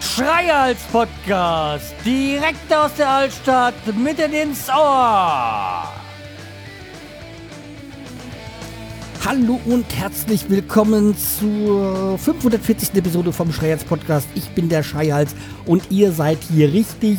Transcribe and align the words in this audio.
Schreihals 0.00 0.82
Podcast, 0.92 1.94
direkt 2.04 2.72
aus 2.74 2.94
der 2.94 3.08
Altstadt, 3.08 3.74
mitten 3.96 4.32
ins 4.32 4.68
Ohr. 4.68 5.90
Hallo 9.24 9.60
und 9.64 9.86
herzlich 9.96 10.48
willkommen 10.50 11.16
zur 11.16 12.18
540. 12.18 12.94
Episode 12.94 13.32
vom 13.32 13.52
Schreihals 13.52 13.84
Podcast. 13.84 14.28
Ich 14.34 14.50
bin 14.50 14.68
der 14.68 14.82
Schreihals 14.82 15.34
und 15.64 15.90
ihr 15.90 16.12
seid 16.12 16.38
hier 16.50 16.72
richtig. 16.72 17.18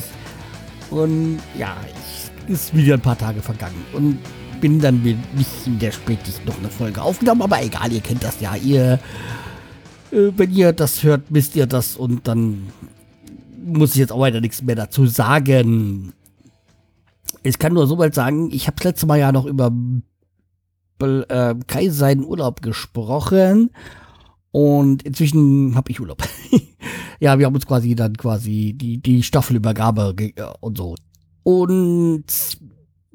Und 0.92 1.40
ja, 1.58 1.76
ich, 1.88 2.54
ist 2.54 2.76
wieder 2.76 2.94
ein 2.94 3.02
paar 3.02 3.18
Tage 3.18 3.42
vergangen 3.42 3.86
und 3.94 4.20
bin 4.60 4.80
dann 4.80 5.02
nicht 5.02 5.66
in 5.66 5.80
der 5.80 5.92
Spätschicht 5.92 6.46
noch 6.46 6.58
eine 6.58 6.70
Folge 6.70 7.02
aufgenommen, 7.02 7.42
aber 7.42 7.64
egal, 7.64 7.92
ihr 7.92 8.02
kennt 8.02 8.24
das 8.24 8.40
ja. 8.42 8.56
Ihr 8.56 9.00
äh, 10.12 10.32
wenn 10.36 10.52
ihr 10.52 10.74
das 10.74 11.04
hört, 11.04 11.24
wisst 11.30 11.56
ihr 11.56 11.66
das 11.66 11.96
und 11.96 12.28
dann 12.28 12.68
muss 13.66 13.92
ich 13.92 13.98
jetzt 13.98 14.12
auch 14.12 14.20
weiter 14.20 14.42
nichts 14.42 14.62
mehr 14.62 14.76
dazu 14.76 15.06
sagen. 15.06 16.14
Ich 17.44 17.60
kann 17.60 17.74
nur 17.74 17.88
so 17.88 17.98
weit 17.98 18.16
sagen, 18.16 18.50
ich 18.52 18.68
habe 18.68 18.78
das 18.78 18.86
letzte 18.86 19.06
Mal 19.06 19.20
ja 19.20 19.32
noch 19.32 19.46
über 19.46 19.72
äh, 21.00 21.56
Kai 21.68 21.90
seinen 21.90 22.24
Urlaub 22.24 22.62
gesprochen 22.62 23.72
und 24.52 25.04
inzwischen 25.04 25.76
habe 25.76 25.92
ich 25.92 26.00
Urlaub. 26.00 26.24
ja, 27.20 27.38
wir 27.38 27.46
haben 27.46 27.56
uns 27.56 27.68
quasi 27.68 27.96
dann 27.96 28.16
quasi 28.16 28.74
die, 28.76 28.98
die 29.02 29.24
Staffelübergabe 29.24 30.16
und 30.62 30.78
so. 30.78 30.96
Und 31.44 32.26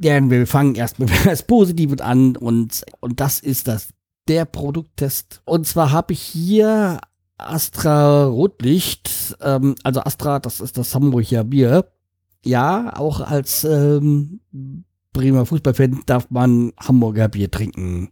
ja, 0.03 0.31
wir 0.31 0.47
fangen 0.47 0.75
erst 0.75 0.99
mit 0.99 1.11
das 1.25 1.45
Positiven 1.45 2.01
an 2.01 2.37
und, 2.37 2.85
und 3.01 3.21
das 3.21 3.39
ist 3.39 3.69
das 3.69 3.89
der 4.29 4.45
Produkttest. 4.45 5.43
Und 5.45 5.67
zwar 5.67 5.91
habe 5.93 6.13
ich 6.13 6.21
hier 6.21 7.01
Astra 7.39 8.27
Rotlicht, 8.27 9.37
ähm, 9.41 9.75
also 9.83 10.01
Astra, 10.01 10.39
das 10.39 10.61
ist 10.61 10.79
das 10.79 10.95
Hamburger 10.95 11.45
Bier. 11.45 11.87
Ja, 12.45 12.97
auch 12.97 13.21
als 13.21 13.65
ähm, 13.65 14.41
Bremer 15.13 15.47
Fußballfan 15.47 16.03
darf 16.07 16.31
man 16.31 16.73
Hamburger 16.79 17.29
Bier 17.29 17.51
trinken. 17.51 18.11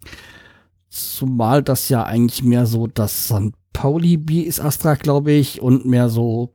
Zumal 0.89 1.63
das 1.63 1.89
ja 1.89 2.05
eigentlich 2.05 2.43
mehr 2.43 2.67
so 2.67 2.87
das 2.87 3.27
St. 3.27 3.55
Pauli-Bier 3.73 4.47
ist, 4.47 4.61
Astra, 4.61 4.95
glaube 4.95 5.33
ich, 5.33 5.63
und 5.63 5.87
mehr 5.87 6.09
so, 6.09 6.53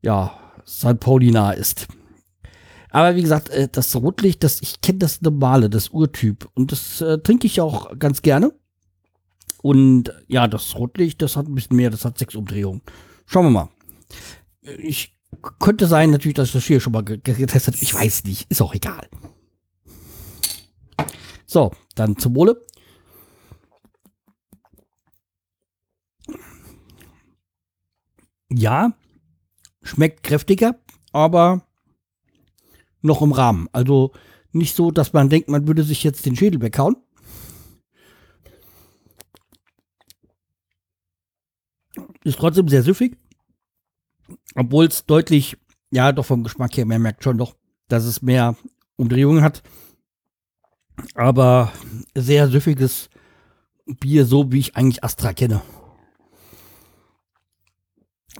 ja, 0.00 0.32
St. 0.66 1.00
Pauli 1.00 1.30
nah 1.32 1.50
ist. 1.50 1.88
Aber 2.92 3.16
wie 3.16 3.22
gesagt, 3.22 3.48
äh, 3.48 3.68
das 3.72 3.96
Rotlicht, 3.96 4.44
das, 4.44 4.60
ich 4.60 4.82
kenne 4.82 4.98
das 4.98 5.22
normale, 5.22 5.70
das 5.70 5.88
Urtyp. 5.88 6.48
Und 6.54 6.72
das 6.72 7.00
äh, 7.00 7.18
trinke 7.18 7.46
ich 7.46 7.60
auch 7.60 7.98
ganz 7.98 8.20
gerne. 8.20 8.52
Und 9.62 10.12
ja, 10.28 10.46
das 10.46 10.74
Rotlicht, 10.76 11.22
das 11.22 11.36
hat 11.36 11.48
ein 11.48 11.54
bisschen 11.54 11.76
mehr, 11.76 11.88
das 11.88 12.04
hat 12.04 12.18
sechs 12.18 12.34
Umdrehungen. 12.34 12.82
Schauen 13.24 13.46
wir 13.46 13.50
mal. 13.50 13.68
Ich 14.78 15.16
könnte 15.58 15.86
sein, 15.86 16.10
natürlich, 16.10 16.34
dass 16.34 16.48
ich 16.48 16.52
das 16.52 16.64
hier 16.64 16.80
schon 16.80 16.92
mal 16.92 17.02
getestet 17.02 17.66
habe. 17.66 17.78
Ich 17.80 17.94
weiß 17.94 18.24
nicht, 18.24 18.50
ist 18.50 18.60
auch 18.60 18.74
egal. 18.74 19.08
So, 21.46 21.72
dann 21.94 22.18
zum 22.18 22.36
Wohle. 22.36 22.60
Ja, 28.50 28.92
schmeckt 29.82 30.22
kräftiger, 30.22 30.78
aber 31.12 31.66
noch 33.02 33.22
im 33.22 33.32
Rahmen. 33.32 33.68
Also 33.72 34.12
nicht 34.52 34.74
so, 34.76 34.90
dass 34.90 35.12
man 35.12 35.28
denkt, 35.28 35.48
man 35.48 35.66
würde 35.66 35.82
sich 35.82 36.02
jetzt 36.04 36.26
den 36.26 36.36
Schädel 36.36 36.60
weghauen. 36.60 36.96
Ist 42.24 42.38
trotzdem 42.38 42.68
sehr 42.68 42.82
süffig. 42.82 43.16
Obwohl 44.54 44.86
es 44.86 45.06
deutlich, 45.06 45.56
ja, 45.90 46.12
doch 46.12 46.26
vom 46.26 46.44
Geschmack 46.44 46.76
her, 46.76 46.86
man 46.86 47.02
merkt 47.02 47.24
schon 47.24 47.38
doch, 47.38 47.56
dass 47.88 48.04
es 48.04 48.22
mehr 48.22 48.56
Umdrehungen 48.96 49.42
hat. 49.42 49.62
Aber 51.14 51.72
sehr 52.14 52.48
süffiges 52.48 53.08
Bier, 53.86 54.24
so 54.26 54.52
wie 54.52 54.58
ich 54.58 54.76
eigentlich 54.76 55.02
Astra 55.02 55.32
kenne. 55.32 55.62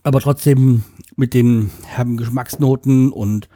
Aber 0.02 0.20
trotzdem 0.20 0.84
mit 1.16 1.34
den 1.34 1.70
herben 1.84 2.16
Geschmacksnoten 2.16 3.12
und 3.12 3.48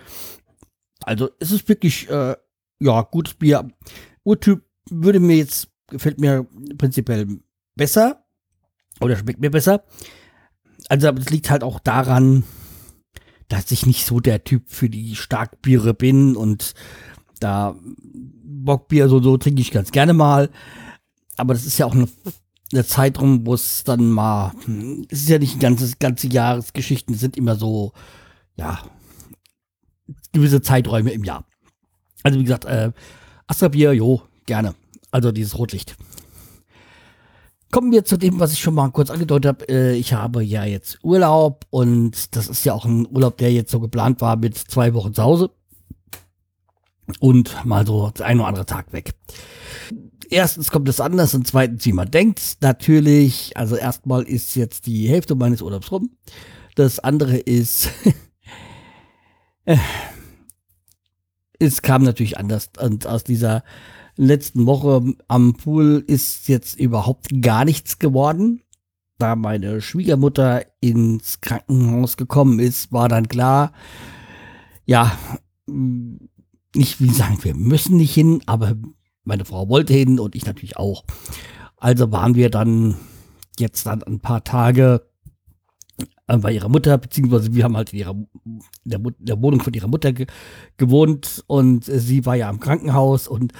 also 1.07 1.31
es 1.39 1.53
ist 1.53 1.69
wirklich, 1.69 2.11
äh, 2.11 2.37
ja, 2.81 3.03
gutes 3.03 3.35
Bier. 3.35 3.69
Urtyp 4.25 4.63
würde 4.91 5.21
mir 5.21 5.37
jetzt, 5.37 5.69
gefällt 5.87 6.21
mir 6.21 6.47
prinzipiell 6.77 7.41
besser. 7.77 8.25
Oder 9.01 9.17
schmeckt 9.17 9.41
mir 9.41 9.51
besser. 9.51 9.85
Also, 10.89 11.09
es 11.09 11.31
liegt 11.31 11.51
halt 11.51 11.63
auch 11.63 11.79
daran, 11.81 12.45
dass 13.49 13.71
ich 13.71 13.87
nicht 13.87 14.05
so 14.05 14.21
der 14.21 14.45
Typ 14.45 14.65
für 14.67 14.91
die 14.91 15.15
Starkbiere 15.15 15.95
bin 15.95 16.37
und 16.37 16.75
da 17.39 17.77
Bockbier 17.83 19.09
so, 19.09 19.23
so 19.23 19.37
trinke 19.37 19.61
ich 19.61 19.71
ganz 19.71 19.93
gerne 19.93 20.13
mal. 20.13 20.51
Aber 21.37 21.55
das 21.55 21.67
ist 21.67 21.79
ja 21.79 21.87
auch 21.87 21.95
eine, 21.95 22.09
eine 22.73 22.85
Zeit 22.85 23.21
rum, 23.21 23.47
wo 23.47 23.55
es 23.55 23.85
dann 23.85 24.11
mal, 24.11 24.55
es 25.09 25.23
ist 25.23 25.29
ja 25.29 25.39
nicht 25.39 25.57
ein 25.57 25.61
ganzes, 25.61 25.99
ganze 25.99 26.27
Jahresgeschichten, 26.29 27.15
es 27.15 27.21
sind 27.21 27.37
immer 27.37 27.55
so, 27.57 27.93
ja, 28.57 28.81
gewisse 30.37 30.63
Zeiträume 30.63 31.11
im 31.11 31.25
Jahr. 31.25 31.45
Also 32.23 32.39
wie 32.39 32.45
gesagt, 32.45 32.65
äh, 32.65 32.93
Astra 33.47 33.69
Bier, 33.69 33.93
jo, 33.93 34.23
gerne. 34.47 34.75
Also 35.11 35.33
dieses 35.33 35.59
Rotlicht. 35.59 35.97
Kommen 37.73 37.93
wir 37.93 38.05
zu 38.05 38.17
dem, 38.17 38.39
was 38.39 38.53
ich 38.53 38.61
schon 38.61 38.75
mal 38.75 38.89
kurz 38.91 39.11
angedeutet 39.11 39.49
habe. 39.49 39.69
Äh, 39.69 39.97
ich 39.97 40.13
habe 40.13 40.43
ja 40.43 40.65
jetzt 40.65 40.99
Urlaub 41.03 41.67
und 41.71 42.35
das 42.37 42.49
ist 42.49 42.65
ja 42.65 42.73
auch 42.73 42.85
ein 42.85 43.07
Urlaub, 43.07 43.37
der 43.39 43.53
jetzt 43.53 43.71
so 43.71 43.81
geplant 43.81 44.21
war 44.21 44.37
mit 44.37 44.57
zwei 44.57 44.95
Wochen 44.95 45.15
zu 45.15 45.23
Hause. 45.23 45.51
Und 47.21 47.65
mal 47.65 47.87
so 47.87 48.13
ein 48.21 48.41
oder 48.41 48.49
andere 48.49 48.67
Tag 48.67 48.93
weg. 48.93 49.15
Erstens 50.29 50.71
kommt 50.71 50.89
es 50.89 51.01
anders 51.01 51.35
und 51.35 51.47
zweitens, 51.47 51.85
wie 51.85 51.93
man 51.93 52.11
denkt. 52.11 52.59
Natürlich, 52.61 53.57
also 53.57 53.77
erstmal 53.77 54.23
ist 54.25 54.57
jetzt 54.57 54.87
die 54.87 55.09
Hälfte 55.09 55.35
meines 55.35 55.63
Urlaubs 55.63 55.93
rum. 55.93 56.11
Das 56.75 56.99
andere 56.99 57.37
ist, 57.37 57.91
äh, 59.65 59.77
es 61.59 61.83
kam 61.83 62.03
natürlich 62.03 62.39
anders. 62.39 62.71
Und 62.81 63.07
aus 63.07 63.25
dieser 63.25 63.63
letzten 64.17 64.67
Woche 64.67 65.15
am 65.29 65.55
Pool 65.55 66.03
ist 66.07 66.49
jetzt 66.49 66.79
überhaupt 66.79 67.29
gar 67.43 67.65
nichts 67.65 67.99
geworden. 67.99 68.63
Da 69.19 69.37
meine 69.37 69.81
Schwiegermutter 69.81 70.65
ins 70.81 71.41
Krankenhaus 71.41 72.17
gekommen 72.17 72.59
ist, 72.59 72.93
war 72.93 73.09
dann 73.09 73.29
klar, 73.29 73.73
ja, 74.85 75.17
nicht 75.67 77.01
wie 77.01 77.11
sagen 77.11 77.39
wir 77.43 77.55
müssen 77.55 77.97
nicht 77.97 78.13
hin, 78.13 78.43
aber 78.47 78.75
meine 79.25 79.45
Frau 79.45 79.69
wollte 79.69 79.95
hin 79.95 80.21
und 80.21 80.35
ich 80.35 80.47
natürlich 80.47 80.77
auch. 80.77 81.05
Also 81.77 82.13
waren 82.13 82.35
wir 82.35 82.51
dann 82.51 82.97
jetzt 83.59 83.87
dann 83.87 84.03
ein 84.03 84.21
paar 84.21 84.45
Tage 84.45 85.09
bei 86.27 86.53
ihrer 86.53 86.69
Mutter, 86.69 86.99
beziehungsweise 86.99 87.55
wir 87.55 87.65
haben 87.65 87.77
halt 87.77 87.93
in, 87.93 88.01
ihrer, 88.01 88.17
in 88.45 88.61
der, 88.85 89.01
der, 89.19 89.41
Wohnung 89.41 89.61
von 89.61 89.73
ihrer 89.73 89.89
Mutter 89.89 90.13
ge 90.13 90.27
gewohnt 90.77 91.45
und 91.47 91.85
sie 91.85 92.27
war 92.27 92.37
ja 92.37 92.51
im 92.51 92.61
Krankenhaus 92.61 93.29
und 93.29 93.53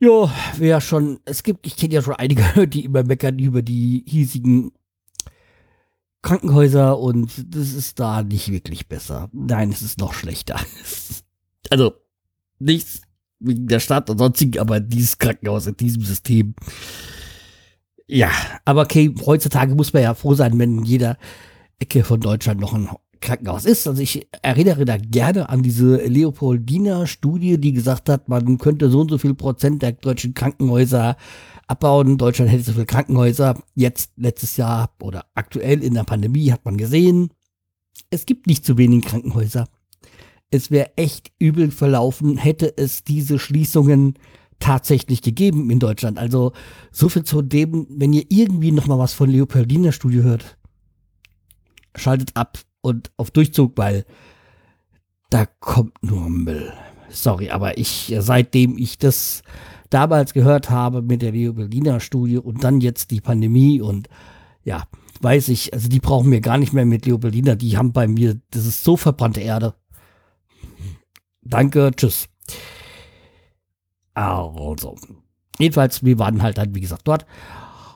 ja, 0.00 0.32
wäre 0.56 0.80
schon, 0.80 1.20
es 1.24 1.42
gibt, 1.42 1.66
ich 1.66 1.76
kenne 1.76 1.94
ja 1.94 2.02
schon 2.02 2.14
einige, 2.16 2.66
die 2.68 2.84
immer 2.84 3.04
meckern 3.04 3.38
über 3.38 3.62
die 3.62 4.04
hiesigen 4.06 4.72
Krankenhäuser 6.22 6.98
und 6.98 7.54
das 7.54 7.74
ist 7.74 8.00
da 8.00 8.22
nicht 8.22 8.50
wirklich 8.50 8.88
besser. 8.88 9.28
Nein, 9.32 9.70
es 9.70 9.82
ist 9.82 9.98
noch 9.98 10.14
schlechter. 10.14 10.58
also, 11.70 11.94
nichts 12.58 13.02
wegen 13.40 13.66
der 13.68 13.80
Stadt 13.80 14.08
und 14.08 14.18
sonstigen, 14.18 14.58
aber 14.58 14.80
dieses 14.80 15.18
Krankenhaus 15.18 15.66
in 15.66 15.76
diesem 15.76 16.02
System. 16.02 16.54
Ja, 18.06 18.30
aber 18.64 18.82
okay, 18.82 19.14
heutzutage 19.24 19.74
muss 19.74 19.92
man 19.92 20.02
ja 20.02 20.14
froh 20.14 20.34
sein, 20.34 20.58
wenn 20.58 20.84
jeder 20.84 21.16
Ecke 21.78 22.04
von 22.04 22.20
Deutschland 22.20 22.60
noch 22.60 22.74
ein 22.74 22.88
Krankenhaus 23.20 23.64
ist. 23.64 23.86
Also 23.86 24.02
ich 24.02 24.28
erinnere 24.42 24.84
da 24.84 24.98
gerne 24.98 25.48
an 25.48 25.62
diese 25.62 25.96
Leopoldina-Studie, 25.96 27.58
die 27.58 27.72
gesagt 27.72 28.08
hat, 28.08 28.28
man 28.28 28.58
könnte 28.58 28.90
so 28.90 29.00
und 29.00 29.10
so 29.10 29.18
viel 29.18 29.34
Prozent 29.34 29.82
der 29.82 29.92
deutschen 29.92 30.34
Krankenhäuser 30.34 31.16
abbauen. 31.66 32.18
Deutschland 32.18 32.50
hätte 32.50 32.64
so 32.64 32.72
viele 32.72 32.86
Krankenhäuser. 32.86 33.62
Jetzt, 33.74 34.12
letztes 34.16 34.56
Jahr 34.58 34.94
oder 35.00 35.24
aktuell 35.34 35.82
in 35.82 35.94
der 35.94 36.04
Pandemie 36.04 36.52
hat 36.52 36.64
man 36.64 36.76
gesehen, 36.76 37.30
es 38.10 38.26
gibt 38.26 38.46
nicht 38.46 38.66
zu 38.66 38.76
wenig 38.76 39.04
Krankenhäuser. 39.04 39.68
Es 40.50 40.70
wäre 40.70 40.96
echt 40.96 41.32
übel 41.38 41.70
verlaufen, 41.70 42.36
hätte 42.36 42.76
es 42.76 43.02
diese 43.02 43.38
Schließungen 43.38 44.14
tatsächlich 44.58 45.22
gegeben 45.22 45.70
in 45.70 45.78
Deutschland. 45.78 46.18
Also 46.18 46.52
so 46.90 47.08
viel 47.08 47.24
zu 47.24 47.42
dem, 47.42 47.86
wenn 47.90 48.12
ihr 48.12 48.24
irgendwie 48.28 48.72
noch 48.72 48.86
mal 48.86 48.98
was 48.98 49.12
von 49.12 49.30
Leopoldina 49.30 49.92
Studie 49.92 50.22
hört, 50.22 50.56
schaltet 51.96 52.30
ab 52.34 52.58
und 52.80 53.10
auf 53.16 53.30
Durchzug, 53.30 53.72
weil 53.76 54.04
da 55.30 55.46
kommt 55.46 56.02
nur 56.02 56.28
Müll. 56.28 56.72
Sorry, 57.10 57.50
aber 57.50 57.78
ich, 57.78 58.14
seitdem 58.18 58.76
ich 58.76 58.98
das 58.98 59.42
damals 59.90 60.34
gehört 60.34 60.70
habe 60.70 61.02
mit 61.02 61.22
der 61.22 61.32
Leopoldina-Studie 61.32 62.38
und 62.38 62.64
dann 62.64 62.80
jetzt 62.80 63.10
die 63.10 63.20
Pandemie 63.20 63.80
und 63.80 64.08
ja, 64.64 64.84
weiß 65.20 65.48
ich, 65.48 65.72
also 65.72 65.88
die 65.88 66.00
brauchen 66.00 66.30
wir 66.32 66.40
gar 66.40 66.58
nicht 66.58 66.72
mehr 66.72 66.84
mit 66.84 67.06
Leopoldina, 67.06 67.54
die 67.54 67.76
haben 67.76 67.92
bei 67.92 68.08
mir, 68.08 68.40
das 68.50 68.66
ist 68.66 68.82
so 68.82 68.96
verbrannte 68.96 69.40
Erde. 69.40 69.74
Danke, 71.42 71.92
tschüss. 71.94 72.28
Also, 74.14 74.96
jedenfalls, 75.58 76.04
wir 76.04 76.18
waren 76.18 76.42
halt 76.42 76.58
dann, 76.58 76.74
wie 76.74 76.80
gesagt, 76.80 77.06
dort. 77.06 77.26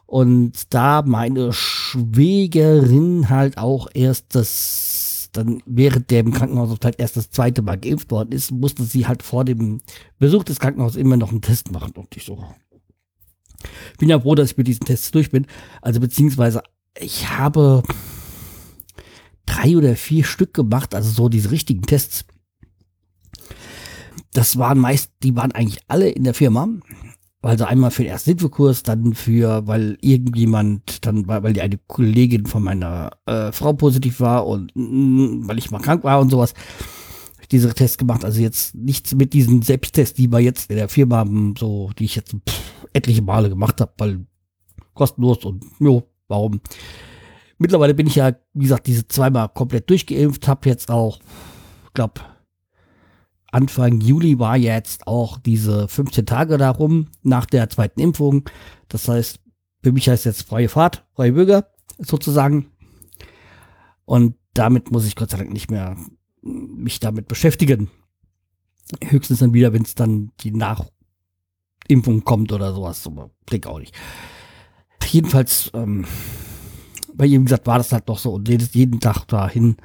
Und 0.06 0.72
da 0.72 1.02
meine 1.02 1.52
Schwägerin 1.52 3.28
halt 3.28 3.58
auch 3.58 3.88
erst 3.92 4.34
das, 4.34 5.28
dann 5.32 5.62
während 5.66 6.10
der 6.10 6.20
im 6.20 6.32
Krankenhaus 6.32 6.76
halt 6.82 6.98
erst 6.98 7.16
das 7.16 7.30
zweite 7.30 7.62
Mal 7.62 7.78
geimpft 7.78 8.10
worden 8.10 8.32
ist, 8.32 8.50
musste 8.50 8.84
sie 8.84 9.06
halt 9.06 9.22
vor 9.22 9.44
dem 9.44 9.80
Besuch 10.18 10.44
des 10.44 10.60
Krankenhauses 10.60 10.96
immer 10.96 11.18
noch 11.18 11.30
einen 11.30 11.42
Test 11.42 11.70
machen. 11.72 11.92
Und 11.92 12.16
ich 12.16 12.24
so, 12.24 12.42
bin 13.98 14.08
ja 14.08 14.20
froh, 14.20 14.34
dass 14.34 14.52
ich 14.52 14.56
mit 14.56 14.66
diesen 14.66 14.86
Tests 14.86 15.10
durch 15.10 15.30
bin. 15.30 15.46
Also 15.82 16.00
beziehungsweise 16.00 16.62
ich 16.98 17.28
habe 17.28 17.82
drei 19.46 19.76
oder 19.76 19.96
vier 19.96 20.24
Stück 20.24 20.54
gemacht, 20.54 20.94
also 20.94 21.10
so 21.10 21.28
diese 21.28 21.50
richtigen 21.50 21.82
Tests. 21.82 22.24
Das 24.32 24.58
waren 24.58 24.78
meist, 24.78 25.10
die 25.22 25.34
waren 25.36 25.52
eigentlich 25.52 25.80
alle 25.88 26.08
in 26.10 26.24
der 26.24 26.34
Firma. 26.34 26.68
Also 27.40 27.64
einmal 27.64 27.92
für 27.92 28.02
den 28.02 28.12
Ersthilfekurs, 28.12 28.82
dann 28.82 29.14
für, 29.14 29.66
weil 29.66 29.96
irgendjemand, 30.00 31.06
dann, 31.06 31.28
weil 31.28 31.52
die 31.52 31.62
eine 31.62 31.78
Kollegin 31.78 32.46
von 32.46 32.64
meiner 32.64 33.10
äh, 33.26 33.52
Frau 33.52 33.72
positiv 33.74 34.18
war 34.18 34.46
und 34.46 34.72
mh, 34.74 35.46
weil 35.48 35.58
ich 35.58 35.70
mal 35.70 35.80
krank 35.80 36.02
war 36.02 36.20
und 36.20 36.30
sowas, 36.30 36.52
diese 37.52 37.72
Tests 37.72 37.96
gemacht. 37.96 38.24
Also 38.24 38.40
jetzt 38.40 38.74
nichts 38.74 39.14
mit 39.14 39.32
diesen 39.32 39.62
Selbsttests, 39.62 40.14
die 40.14 40.30
wir 40.30 40.40
jetzt 40.40 40.70
in 40.70 40.76
der 40.76 40.88
Firma 40.88 41.18
haben, 41.18 41.54
so, 41.56 41.90
die 41.98 42.04
ich 42.04 42.16
jetzt 42.16 42.32
pff, 42.32 42.88
etliche 42.92 43.22
Male 43.22 43.48
gemacht 43.48 43.80
habe, 43.80 43.92
weil 43.98 44.26
kostenlos 44.94 45.44
und 45.44 45.64
jo, 45.78 46.02
warum? 46.26 46.60
Mittlerweile 47.58 47.94
bin 47.94 48.06
ich 48.06 48.16
ja, 48.16 48.32
wie 48.52 48.64
gesagt, 48.64 48.86
diese 48.86 49.06
zweimal 49.06 49.48
komplett 49.48 49.88
durchgeimpft, 49.90 50.46
habe 50.48 50.68
jetzt 50.68 50.90
auch, 50.90 51.18
glaube 51.94 52.20
Anfang 53.50 54.00
Juli 54.00 54.38
war 54.38 54.56
jetzt 54.56 55.06
auch 55.06 55.38
diese 55.38 55.88
15 55.88 56.26
Tage 56.26 56.58
darum 56.58 57.08
nach 57.22 57.46
der 57.46 57.68
zweiten 57.70 58.00
Impfung. 58.00 58.48
Das 58.88 59.08
heißt, 59.08 59.40
für 59.82 59.92
mich 59.92 60.08
heißt 60.08 60.26
jetzt 60.26 60.46
freie 60.46 60.68
Fahrt, 60.68 61.06
freie 61.14 61.32
Bürger 61.32 61.68
sozusagen. 61.98 62.70
Und 64.04 64.36
damit 64.54 64.90
muss 64.90 65.06
ich 65.06 65.16
Gott 65.16 65.30
sei 65.30 65.38
Dank 65.38 65.52
nicht 65.52 65.70
mehr 65.70 65.96
mich 66.42 67.00
damit 67.00 67.28
beschäftigen. 67.28 67.90
Höchstens 69.02 69.38
dann 69.40 69.54
wieder, 69.54 69.72
wenn 69.72 69.82
es 69.82 69.94
dann 69.94 70.32
die 70.40 70.52
Nachimpfung 70.52 72.24
kommt 72.24 72.52
oder 72.52 72.74
sowas. 72.74 73.06
Aber 73.06 73.30
klick 73.46 73.66
auch 73.66 73.78
nicht. 73.78 73.94
Jedenfalls 75.06 75.70
ähm, 75.74 76.04
bei 77.14 77.26
ihm 77.26 77.44
gesagt, 77.44 77.66
war 77.66 77.78
das 77.78 77.92
halt 77.92 78.08
doch 78.08 78.18
so 78.18 78.32
und 78.32 78.48
jeden 78.48 79.00
Tag 79.00 79.24
dahin 79.26 79.76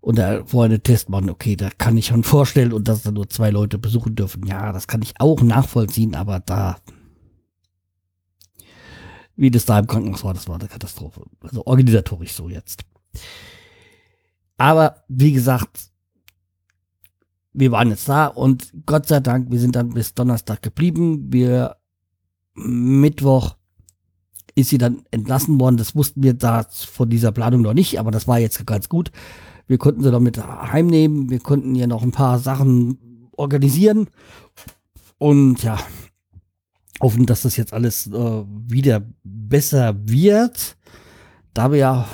und 0.00 0.18
da 0.18 0.44
vorher 0.44 0.70
einen 0.70 0.82
Test 0.82 1.08
machen, 1.08 1.30
okay, 1.30 1.56
da 1.56 1.70
kann 1.70 1.96
ich 1.96 2.06
schon 2.06 2.22
vorstellen 2.24 2.72
und 2.72 2.88
dass 2.88 3.02
da 3.02 3.10
nur 3.10 3.28
zwei 3.28 3.50
Leute 3.50 3.78
besuchen 3.78 4.14
dürfen. 4.14 4.46
Ja, 4.46 4.72
das 4.72 4.86
kann 4.86 5.02
ich 5.02 5.14
auch 5.18 5.42
nachvollziehen, 5.42 6.14
aber 6.14 6.40
da, 6.40 6.76
wie 9.36 9.50
das 9.50 9.64
da 9.64 9.78
im 9.78 9.86
Krankenhaus 9.86 10.24
war, 10.24 10.34
das 10.34 10.48
war 10.48 10.58
eine 10.58 10.68
Katastrophe. 10.68 11.22
Also 11.40 11.66
organisatorisch 11.66 12.32
so 12.32 12.48
jetzt. 12.48 12.84
Aber 14.56 15.04
wie 15.08 15.32
gesagt, 15.32 15.90
wir 17.52 17.72
waren 17.72 17.90
jetzt 17.90 18.08
da 18.08 18.26
und 18.26 18.72
Gott 18.86 19.06
sei 19.06 19.20
Dank, 19.20 19.50
wir 19.50 19.58
sind 19.58 19.74
dann 19.74 19.90
bis 19.94 20.14
Donnerstag 20.14 20.62
geblieben. 20.62 21.32
Wir 21.32 21.76
Mittwoch 22.54 23.56
ist 24.54 24.70
sie 24.70 24.78
dann 24.78 25.04
entlassen 25.10 25.60
worden. 25.60 25.76
Das 25.76 25.94
wussten 25.94 26.22
wir 26.22 26.34
da 26.34 26.64
von 26.64 27.08
dieser 27.08 27.32
Planung 27.32 27.62
noch 27.62 27.74
nicht, 27.74 27.98
aber 27.98 28.10
das 28.10 28.26
war 28.26 28.38
jetzt 28.38 28.64
ganz 28.66 28.88
gut. 28.88 29.12
Wir 29.68 29.78
konnten 29.78 30.02
sie 30.02 30.10
damit 30.10 30.38
heimnehmen. 30.44 31.30
Wir 31.30 31.38
konnten 31.38 31.74
ihr 31.74 31.86
noch 31.86 32.02
ein 32.02 32.10
paar 32.10 32.38
Sachen 32.38 33.28
organisieren. 33.36 34.08
Und 35.18 35.62
ja, 35.62 35.78
hoffen, 37.00 37.26
dass 37.26 37.42
das 37.42 37.56
jetzt 37.56 37.72
alles 37.72 38.08
äh, 38.08 38.12
wieder 38.12 39.02
besser 39.22 39.94
wird. 40.04 40.76
Da 41.54 41.70
wir 41.70 41.78
ja, 41.78 42.08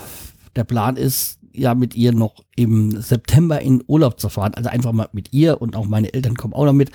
der 0.56 0.65
Plan 0.65 0.97
ist, 0.97 1.39
ja 1.53 1.75
mit 1.75 1.95
ihr 1.95 2.12
noch 2.12 2.45
im 2.56 3.01
September 3.01 3.61
in 3.61 3.83
Urlaub 3.87 4.21
zu 4.21 4.29
fahren. 4.29 4.55
Also 4.55 4.69
einfach 4.69 4.93
mal 4.93 5.09
mit 5.12 5.33
ihr 5.33 5.62
und 5.62 5.77
auch 5.77 5.87
meine 5.87 6.12
Eltern 6.12 6.35
kommen 6.35 6.53
auch 6.53 6.65
noch 6.65 6.73
mit. 6.73 6.91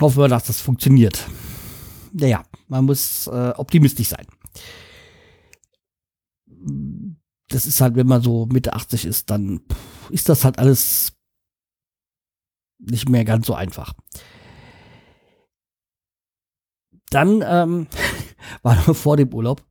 Hoffen 0.00 0.22
wir, 0.22 0.28
dass 0.28 0.44
das 0.44 0.60
funktioniert 0.60 1.26
naja, 2.12 2.44
man 2.68 2.84
muss 2.84 3.26
äh, 3.26 3.52
optimistisch 3.56 4.08
sein. 4.08 4.26
Das 7.50 7.66
ist 7.66 7.80
halt, 7.80 7.96
wenn 7.96 8.06
man 8.06 8.22
so 8.22 8.46
Mitte 8.46 8.72
80 8.72 9.04
ist, 9.04 9.30
dann 9.30 9.60
ist 10.10 10.28
das 10.28 10.44
halt 10.44 10.58
alles 10.58 11.12
nicht 12.78 13.08
mehr 13.08 13.24
ganz 13.24 13.46
so 13.46 13.54
einfach. 13.54 13.94
Dann 17.10 17.44
ähm, 17.44 17.86
war 18.62 18.76
vor 18.94 19.16
dem 19.16 19.34
Urlaub 19.34 19.62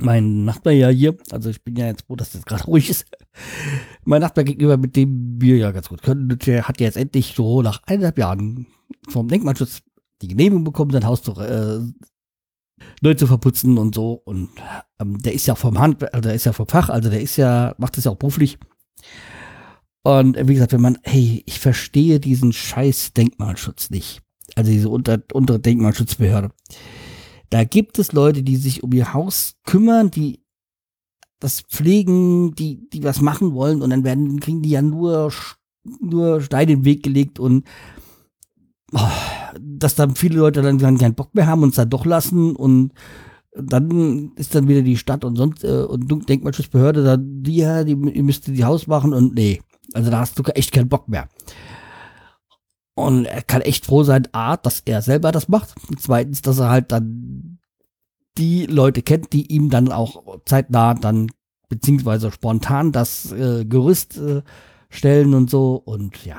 mein 0.00 0.44
Nachbar 0.44 0.72
ja 0.72 0.88
hier, 0.88 1.16
also 1.30 1.50
ich 1.50 1.62
bin 1.62 1.76
ja 1.76 1.86
jetzt 1.86 2.06
froh, 2.06 2.16
dass 2.16 2.32
das 2.32 2.44
gerade 2.44 2.64
ruhig 2.66 2.90
ist. 2.90 3.06
Mein 4.04 4.20
Nachbar 4.20 4.44
gegenüber, 4.44 4.76
mit 4.76 4.96
dem 4.96 5.40
wir 5.40 5.56
ja 5.56 5.72
ganz 5.72 5.88
gut 5.88 6.02
können, 6.02 6.28
der 6.28 6.68
hat 6.68 6.80
jetzt 6.80 6.96
endlich 6.96 7.34
so 7.34 7.62
nach 7.62 7.82
eineinhalb 7.86 8.18
Jahren 8.18 8.66
vom 9.08 9.28
Denkmalschutz 9.28 9.82
die 10.22 10.28
Genehmigung 10.28 10.64
bekommen, 10.64 10.90
sein 10.90 11.06
Haus 11.06 11.22
zu, 11.22 11.32
äh, 11.40 11.80
neu 13.00 13.14
zu 13.14 13.26
verputzen 13.26 13.78
und 13.78 13.94
so. 13.94 14.12
Und 14.24 14.50
ähm, 15.00 15.18
der 15.20 15.34
ist 15.34 15.46
ja 15.46 15.54
vom 15.54 15.78
Hand, 15.78 16.02
also 16.14 16.28
der 16.28 16.34
ist 16.34 16.46
ja 16.46 16.52
vom 16.52 16.68
Fach, 16.68 16.88
also 16.88 17.10
der 17.10 17.20
ist 17.20 17.36
ja, 17.36 17.74
macht 17.78 17.96
das 17.96 18.04
ja 18.04 18.10
auch 18.10 18.16
beruflich. 18.16 18.58
Und 20.02 20.36
wie 20.48 20.54
gesagt, 20.54 20.72
wenn 20.72 20.80
man, 20.80 20.98
hey, 21.02 21.42
ich 21.46 21.60
verstehe 21.60 22.20
diesen 22.20 22.52
scheiß 22.52 23.12
Denkmalschutz 23.12 23.90
nicht. 23.90 24.22
Also 24.54 24.70
diese 24.70 24.88
unter, 24.88 25.22
untere 25.32 25.60
Denkmalschutzbehörde. 25.60 26.50
Da 27.50 27.64
gibt 27.64 27.98
es 27.98 28.12
Leute, 28.12 28.42
die 28.42 28.56
sich 28.56 28.82
um 28.82 28.92
ihr 28.92 29.12
Haus 29.12 29.56
kümmern, 29.64 30.10
die 30.10 30.40
das 31.40 31.60
pflegen, 31.62 32.54
die, 32.54 32.88
die 32.90 33.04
was 33.04 33.20
machen 33.20 33.54
wollen 33.54 33.82
und 33.82 33.90
dann 33.90 34.04
werden, 34.04 34.40
kriegen 34.40 34.62
die 34.62 34.70
ja 34.70 34.82
nur, 34.82 35.32
nur 36.00 36.40
Steine 36.40 36.72
in 36.72 36.78
den 36.80 36.84
Weg 36.84 37.02
gelegt 37.02 37.38
und 37.38 37.66
oh, 38.92 39.08
dass 39.60 39.94
dann 39.94 40.14
viele 40.14 40.38
Leute 40.38 40.62
dann, 40.62 40.78
keinen 40.78 41.14
Bock 41.14 41.34
mehr 41.34 41.46
haben 41.46 41.62
und 41.62 41.70
es 41.70 41.76
dann 41.76 41.90
doch 41.90 42.04
lassen 42.04 42.56
und 42.56 42.92
dann 43.54 44.32
ist 44.36 44.54
dann 44.54 44.68
wieder 44.68 44.82
die 44.82 44.96
Stadt 44.96 45.24
und 45.24 45.36
sonst 45.36 45.64
äh, 45.64 45.82
und 45.82 46.28
Denkmalschutzbehörde 46.28 47.02
da 47.02 47.16
die 47.18 47.56
ja 47.56 47.84
die 47.84 47.92
ihr 47.92 48.22
müsst 48.22 48.46
die 48.46 48.64
Haus 48.64 48.86
machen 48.86 49.12
und 49.12 49.34
nee 49.34 49.60
also 49.94 50.10
da 50.10 50.20
hast 50.20 50.38
du 50.38 50.42
echt 50.54 50.72
keinen 50.72 50.88
Bock 50.88 51.08
mehr. 51.08 51.28
Und 52.94 53.26
er 53.26 53.42
kann 53.42 53.62
echt 53.62 53.86
froh 53.86 54.02
sein 54.02 54.28
a 54.32 54.56
dass 54.56 54.82
er 54.84 55.02
selber 55.02 55.32
das 55.32 55.48
macht 55.48 55.74
und 55.88 56.00
zweitens 56.00 56.42
dass 56.42 56.58
er 56.58 56.68
halt 56.68 56.90
dann 56.92 57.58
die 58.36 58.66
Leute 58.66 59.02
kennt 59.02 59.32
die 59.32 59.52
ihm 59.52 59.70
dann 59.70 59.92
auch 59.92 60.40
zeitnah 60.44 60.94
dann 60.94 61.30
beziehungsweise 61.68 62.32
spontan 62.32 62.92
das 62.92 63.30
äh, 63.32 63.64
Gerüst 63.64 64.16
äh, 64.18 64.42
stellen 64.90 65.34
und 65.34 65.48
so 65.48 65.76
und 65.76 66.24
ja 66.24 66.38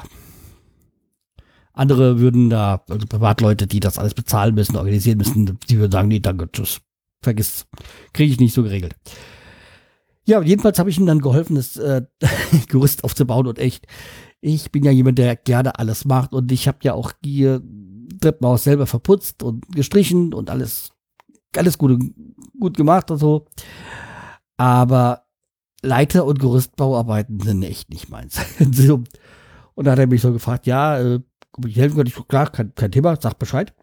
andere 1.80 2.20
würden 2.20 2.50
da, 2.50 2.84
also 2.90 3.08
Privatleute, 3.08 3.66
die 3.66 3.80
das 3.80 3.98
alles 3.98 4.14
bezahlen 4.14 4.54
müssen, 4.54 4.76
organisieren 4.76 5.18
müssen, 5.18 5.58
die 5.70 5.78
würden 5.80 5.92
sagen, 5.92 6.10
nee, 6.10 6.20
danke, 6.20 6.52
tschüss. 6.52 6.82
Vergiss. 7.22 7.66
Kriege 8.14 8.32
ich 8.32 8.40
nicht 8.40 8.54
so 8.54 8.64
geregelt. 8.64 8.96
Ja, 10.26 10.42
jedenfalls 10.42 10.78
habe 10.78 10.90
ich 10.90 10.98
ihm 10.98 11.06
dann 11.06 11.20
geholfen, 11.20 11.56
das 11.56 11.78
äh, 11.78 12.04
Gerüst 12.68 13.04
aufzubauen 13.04 13.48
und 13.48 13.60
echt, 13.60 13.88
ich 14.42 14.72
bin 14.72 14.84
ja 14.84 14.92
jemand, 14.92 15.18
der 15.18 15.36
gerne 15.36 15.80
alles 15.80 16.06
macht 16.06 16.34
und 16.34 16.52
ich 16.52 16.68
habe 16.68 16.80
ja 16.84 16.94
auch 16.94 17.14
hier 17.24 17.62
Treppenhaus 18.22 18.64
selber 18.64 18.86
verputzt 18.86 19.42
und 19.44 19.66
gestrichen 19.74 20.34
und 20.34 20.50
alles, 20.50 20.92
alles 21.56 21.78
gut, 21.78 22.00
gut 22.60 22.78
gemacht 22.78 23.10
und 23.10 23.18
so. 23.18 23.48
Aber 24.58 25.26
Leiter- 25.82 26.26
und 26.26 26.40
Gerüstbauarbeiten 26.40 27.40
sind 27.40 27.64
echt 27.64 27.90
nicht 27.90 28.10
meins. 28.10 28.40
und 28.60 29.08
da 29.86 29.92
hat 29.92 30.00
er 30.00 30.08
mich 30.08 30.22
so 30.22 30.34
gefragt, 30.34 30.68
ja, 30.68 31.00
äh, 31.00 31.20
ich 31.68 31.78
helfen 31.78 31.98
kann. 31.98 32.08
Ich 32.08 32.28
klar, 32.28 32.52
kein, 32.52 32.74
kein 32.76 32.92
Thema, 32.92 33.18
sag 33.20 33.40
Bescheid. 33.40 33.74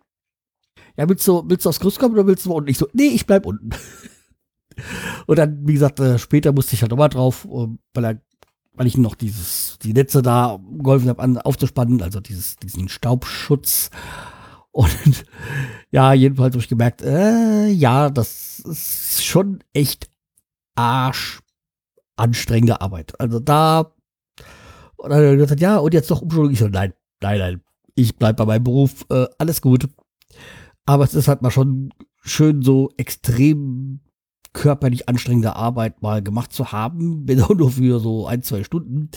Ja, 0.97 1.09
willst 1.09 1.27
du, 1.29 1.43
willst 1.47 1.65
du 1.65 1.69
aufs 1.69 1.81
Gerüst 1.81 1.99
kommen 1.99 2.15
oder 2.15 2.27
willst 2.27 2.47
du 2.47 2.53
unten? 2.53 2.71
Ich 2.71 2.79
so, 2.79 2.89
nee, 2.93 3.09
ich 3.09 3.27
bleib 3.27 3.47
unten. 3.47 3.71
Und 5.27 5.39
dann, 5.39 5.67
wie 5.67 5.75
gesagt, 5.75 6.01
äh, 6.01 6.19
später 6.19 6.53
musste 6.53 6.75
ich 6.75 6.83
halt 6.83 6.91
nochmal 6.91 7.09
drauf, 7.09 7.47
weil 7.95 8.05
er, 8.05 8.21
weil 8.75 8.87
ich 8.87 8.97
noch 8.97 9.15
dieses, 9.15 9.79
die 9.83 9.93
Netze 9.93 10.23
da 10.23 10.59
geholfen 10.79 11.09
habe, 11.09 11.45
aufzuspannen, 11.45 12.03
also 12.03 12.21
dieses, 12.21 12.57
diesen 12.57 12.89
Staubschutz. 12.89 13.91
Und 14.73 15.25
ja, 15.91 16.13
jedenfalls 16.13 16.53
habe 16.53 16.63
ich 16.63 16.69
gemerkt, 16.69 17.01
äh, 17.01 17.69
ja, 17.69 18.11
das 18.11 18.61
ist 18.61 19.25
schon 19.25 19.65
echt 19.73 20.11
arsch 20.75 21.41
anstrengende 22.17 22.81
Arbeit. 22.81 23.19
Also 23.21 23.41
da, 23.41 23.93
und 24.97 25.11
dann 25.11 25.19
hat 25.19 25.25
er 25.25 25.37
gesagt, 25.37 25.61
ja, 25.61 25.77
und 25.79 25.95
jetzt 25.95 26.11
doch 26.11 26.23
Umschulung. 26.23 26.51
Ich 26.51 26.59
so, 26.59 26.69
nein, 26.69 26.93
nein, 27.27 27.39
nein, 27.39 27.61
ich 27.95 28.17
bleibe 28.17 28.45
bei 28.45 28.47
meinem 28.47 28.65
Beruf, 28.65 29.05
äh, 29.11 29.27
alles 29.39 29.61
gut. 29.61 29.89
Aber 30.85 31.05
es 31.05 31.15
ist 31.15 31.29
halt 31.29 31.43
mal 31.43 31.51
schon 31.51 31.93
schön 32.23 32.63
so 32.63 32.91
extrem 32.97 34.01
körperlich 34.53 35.09
anstrengende 35.09 35.57
Arbeit 35.57 36.03
mal 36.03 36.23
gemacht 36.23 36.53
zu 36.53 36.73
haben, 36.73 37.23
wenn 37.29 37.43
auch 37.43 37.55
nur 37.55 37.73
für 37.73 38.01
so 38.01 38.27
ein, 38.27 38.43
zwei 38.43 38.63
Stunden, 38.63 39.11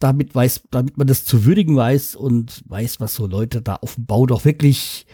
damit 0.00 0.34
weiß, 0.34 0.64
damit 0.70 0.98
man 0.98 1.06
das 1.06 1.24
zu 1.24 1.44
würdigen 1.44 1.76
weiß 1.76 2.16
und 2.16 2.62
weiß, 2.66 3.00
was 3.00 3.14
so 3.14 3.26
Leute 3.26 3.62
da 3.62 3.76
auf 3.76 3.94
dem 3.94 4.06
Bau 4.06 4.26
doch 4.26 4.44
wirklich 4.44 5.06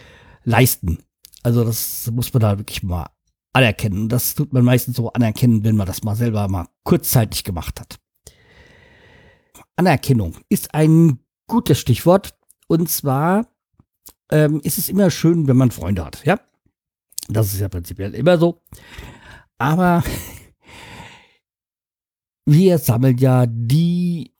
leisten. 0.43 0.97
Also 1.43 1.63
das 1.63 2.09
muss 2.11 2.33
man 2.33 2.41
da 2.41 2.57
wirklich 2.57 2.81
mal 2.81 3.07
anerkennen. 3.53 4.09
Das 4.09 4.33
tut 4.33 4.51
man 4.53 4.65
meistens 4.65 4.97
so 4.97 5.13
anerkennen, 5.13 5.63
wenn 5.63 5.75
man 5.75 5.87
das 5.87 6.03
mal 6.03 6.15
selber 6.15 6.47
mal 6.47 6.67
kurzzeitig 6.83 7.43
gemacht 7.43 7.79
hat. 7.79 7.99
Anerkennung 9.75 10.35
ist 10.49 10.73
ein 10.73 11.19
gutes 11.51 11.79
Stichwort. 11.79 12.33
Und 12.67 12.89
zwar 12.89 13.47
ähm, 14.31 14.61
ist 14.63 14.77
es 14.77 14.89
immer 14.89 15.11
schön, 15.11 15.47
wenn 15.47 15.57
man 15.57 15.69
Freunde 15.69 16.05
hat. 16.05 16.25
Ja, 16.25 16.39
das 17.27 17.53
ist 17.53 17.59
ja 17.59 17.67
prinzipiell 17.67 18.15
immer 18.15 18.37
so. 18.37 18.61
Aber 19.57 20.03
wir 22.45 22.77
sammeln 22.79 23.17
ja 23.17 23.45
die 23.45 24.31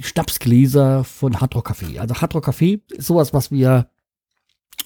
Schnapsgläser 0.00 1.02
von 1.02 1.40
Hard 1.40 1.56
Rock 1.56 1.70
Café. 1.70 1.98
Also 1.98 2.14
Hard 2.14 2.34
Rock 2.34 2.48
Café 2.48 2.80
ist 2.92 3.06
sowas, 3.06 3.32
was 3.32 3.50
wir 3.50 3.90